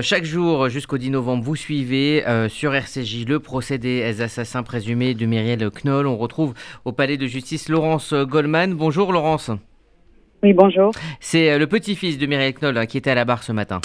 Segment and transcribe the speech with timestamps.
[0.00, 5.12] Chaque jour jusqu'au 10 novembre, vous suivez euh, sur RCJ le procès des assassins présumés
[5.14, 6.06] de Myriel Knoll.
[6.06, 8.74] On retrouve au palais de justice Laurence Goldman.
[8.74, 9.50] Bonjour Laurence.
[10.44, 10.92] Oui, bonjour.
[11.18, 13.80] C'est euh, le petit-fils de Myriel Knoll hein, qui était à la barre ce matin.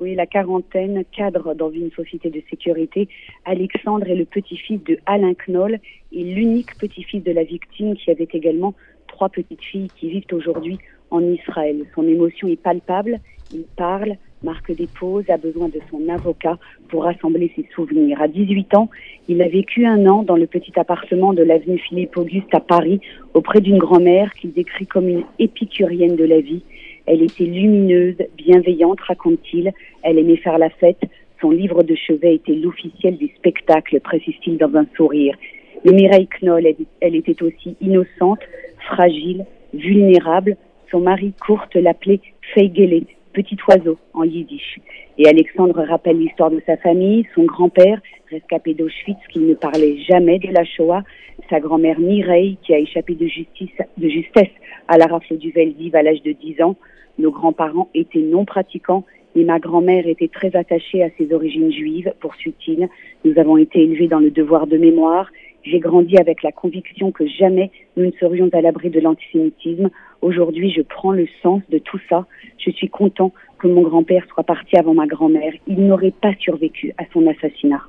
[0.00, 3.08] Oui, la quarantaine, cadre dans une société de sécurité.
[3.44, 5.78] Alexandre est le petit-fils de Alain Knoll
[6.10, 8.74] et l'unique petit-fils de la victime qui avait également
[9.06, 10.78] trois petites filles qui vivent aujourd'hui
[11.12, 11.84] en Israël.
[11.94, 13.20] Son émotion est palpable,
[13.54, 16.58] il parle, marque des pauses, a besoin de son avocat
[16.88, 18.20] pour rassembler ses souvenirs.
[18.20, 18.90] À 18 ans,
[19.28, 23.00] il a vécu un an dans le petit appartement de l'avenue Philippe Auguste à Paris,
[23.34, 26.62] auprès d'une grand-mère qu'il décrit comme une épicurienne de la vie.
[27.06, 29.72] Elle était lumineuse, bienveillante, raconte-t-il.
[30.02, 31.02] Elle aimait faire la fête.
[31.40, 35.36] Son livre de chevet était l'officiel des spectacles, précise-t-il dans un sourire.
[35.84, 36.66] Mais Mireille Knoll,
[37.00, 38.40] elle, était aussi innocente,
[38.86, 40.56] fragile, vulnérable.
[40.90, 42.20] Son mari courte l'appelait
[42.54, 43.04] Feigele,
[43.36, 44.80] petit oiseau en yiddish.
[45.18, 50.38] Et Alexandre rappelle l'histoire de sa famille, son grand-père, rescapé d'Auschwitz, qui ne parlait jamais
[50.38, 51.02] de la Shoah,
[51.50, 54.54] sa grand-mère Mireille, qui a échappé de, justesse
[54.88, 56.76] à la rafle du Veldiv à l'âge de 10 ans.
[57.18, 62.12] Nos grands-parents étaient non pratiquants, mais ma grand-mère était très attachée à ses origines juives,
[62.20, 62.88] poursuit-il.
[63.26, 65.28] Nous avons été élevés dans le devoir de mémoire.
[65.66, 69.90] J'ai grandi avec la conviction que jamais nous ne serions à l'abri de l'antisémitisme.
[70.22, 72.24] Aujourd'hui, je prends le sens de tout ça.
[72.58, 75.52] Je suis content que mon grand-père soit parti avant ma grand-mère.
[75.66, 77.82] Il n'aurait pas survécu à son assassinat.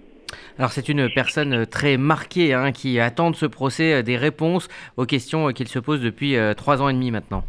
[0.58, 4.67] Alors c'est une personne très marquée hein, qui attend de ce procès euh, des réponses
[4.98, 7.44] aux questions euh, qu'il se pose depuis euh, trois ans et demi maintenant.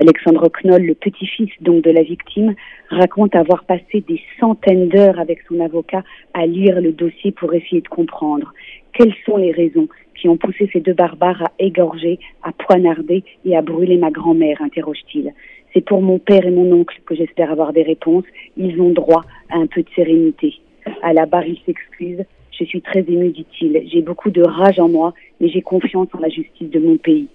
[0.00, 2.54] Alexandre Knoll, le petit-fils donc de la victime,
[2.88, 7.82] raconte avoir passé des centaines d'heures avec son avocat à lire le dossier pour essayer
[7.82, 8.54] de comprendre
[8.94, 13.54] quelles sont les raisons qui ont poussé ces deux barbares à égorger, à poignarder et
[13.54, 15.34] à brûler ma grand-mère, interroge-t-il.
[15.74, 18.24] C'est pour mon père et mon oncle que j'espère avoir des réponses.
[18.56, 20.54] Ils ont droit à un peu de sérénité.
[21.02, 22.24] À la barre, il s'excuse.
[22.58, 23.86] Je suis très ému, dit-il.
[23.92, 27.28] J'ai beaucoup de rage en moi, mais j'ai confiance en la justice de mon pays.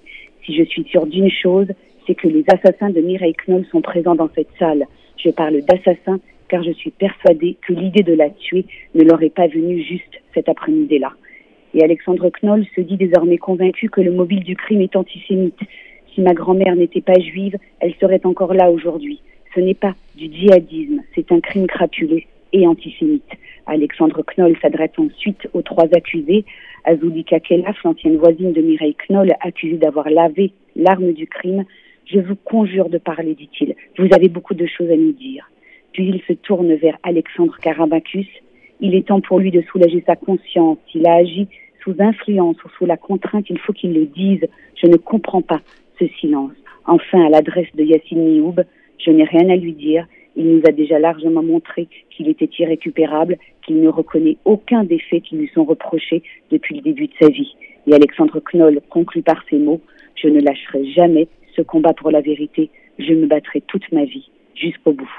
[0.46, 1.68] Si je suis sûre d'une chose,
[2.06, 4.86] c'est que les assassins de Mireille Knoll sont présents dans cette salle.
[5.18, 9.34] Je parle d'assassins car je suis persuadée que l'idée de la tuer ne leur est
[9.34, 11.12] pas venue juste cet après-midi-là.
[11.74, 15.60] Et Alexandre Knoll se dit désormais convaincu que le mobile du crime est antisémite.
[16.14, 19.22] Si ma grand-mère n'était pas juive, elle serait encore là aujourd'hui.
[19.54, 22.22] Ce n'est pas du djihadisme, c'est un crime crapuleux
[22.54, 23.30] et antisémite.
[23.66, 26.46] Alexandre Knoll s'adresse ensuite aux trois accusés.
[26.86, 31.66] Azulika Kelaf, l'ancienne voisine de Mireille Knoll, accusée d'avoir lavé l'arme du crime.
[32.06, 33.76] Je vous conjure de parler, dit-il.
[33.98, 35.50] Vous avez beaucoup de choses à nous dire.
[35.92, 38.30] Puis il se tourne vers Alexandre Karabakis.
[38.80, 40.78] Il est temps pour lui de soulager sa conscience.
[40.94, 41.48] Il a agi
[41.84, 44.46] sous influence ou sous la contrainte, il faut qu'il le dise.
[44.76, 45.62] Je ne comprends pas
[46.00, 46.52] ce silence.
[46.86, 48.64] Enfin, à l'adresse de Yassine Nioub,
[49.00, 50.06] je n'ai rien à lui dire.
[50.36, 55.24] Il nous a déjà largement montré qu'il était irrécupérable, qu'il ne reconnaît aucun des faits
[55.24, 57.56] qui lui sont reprochés depuis le début de sa vie.
[57.88, 59.82] Et Alexandre Knoll conclut par ces mots
[60.16, 62.70] Je ne lâcherai jamais ce combat pour la vérité.
[63.00, 65.12] Je me battrai toute ma vie, jusqu'au bout.